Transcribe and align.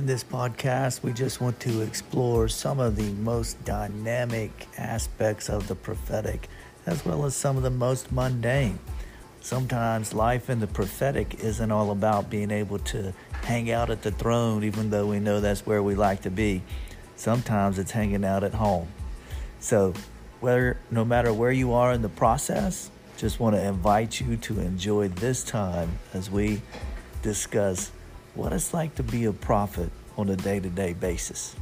In 0.00 0.06
this 0.06 0.24
podcast, 0.24 1.02
we 1.02 1.12
just 1.12 1.42
want 1.42 1.60
to 1.60 1.82
explore 1.82 2.48
some 2.48 2.80
of 2.80 2.96
the 2.96 3.10
most 3.20 3.62
dynamic 3.66 4.66
aspects 4.78 5.50
of 5.50 5.68
the 5.68 5.74
prophetic, 5.74 6.48
as 6.86 7.04
well 7.04 7.26
as 7.26 7.36
some 7.36 7.58
of 7.58 7.62
the 7.62 7.68
most 7.68 8.10
mundane. 8.10 8.78
Sometimes 9.42 10.14
life 10.14 10.48
in 10.48 10.58
the 10.58 10.66
prophetic 10.66 11.44
isn't 11.44 11.70
all 11.70 11.90
about 11.90 12.30
being 12.30 12.50
able 12.50 12.78
to 12.78 13.12
hang 13.42 13.70
out 13.70 13.90
at 13.90 14.00
the 14.00 14.10
throne, 14.10 14.64
even 14.64 14.88
though 14.88 15.06
we 15.06 15.20
know 15.20 15.38
that's 15.38 15.66
where 15.66 15.82
we 15.82 15.94
like 15.94 16.22
to 16.22 16.30
be. 16.30 16.62
Sometimes 17.16 17.78
it's 17.78 17.90
hanging 17.90 18.24
out 18.24 18.42
at 18.42 18.54
home. 18.54 18.88
So, 19.58 19.92
whether 20.40 20.78
no 20.90 21.04
matter 21.04 21.30
where 21.30 21.52
you 21.52 21.74
are 21.74 21.92
in 21.92 22.00
the 22.00 22.08
process, 22.08 22.90
just 23.18 23.38
want 23.38 23.54
to 23.54 23.62
invite 23.62 24.18
you 24.18 24.38
to 24.38 24.60
enjoy 24.60 25.08
this 25.08 25.44
time 25.44 25.98
as 26.14 26.30
we 26.30 26.62
discuss 27.20 27.92
what 28.34 28.52
it's 28.52 28.72
like 28.72 28.94
to 28.96 29.02
be 29.02 29.24
a 29.24 29.32
prophet 29.32 29.90
on 30.16 30.28
a 30.28 30.36
day 30.36 30.60
to 30.60 30.68
day 30.68 30.92
basis. 30.92 31.54